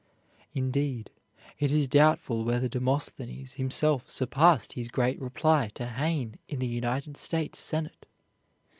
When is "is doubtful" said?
1.71-2.43